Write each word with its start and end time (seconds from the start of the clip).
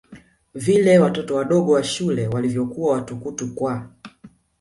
vile 0.55 0.99
watoto 0.99 1.35
wadogo 1.35 1.71
wa 1.71 1.83
shule 1.83 2.27
waliokuwa 2.27 2.93
watukutu 2.93 3.55
kwa 3.55 3.91